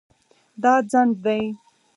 دا 0.63 0.73
ځنډ 0.91 1.11
دی 1.23 1.41